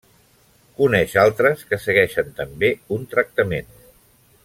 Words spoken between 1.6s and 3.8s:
que segueixen també un tractament.